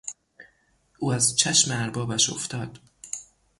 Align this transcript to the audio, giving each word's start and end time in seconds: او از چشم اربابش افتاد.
او 0.99 1.11
از 1.13 1.35
چشم 1.35 1.71
اربابش 1.81 2.29
افتاد. 2.29 2.79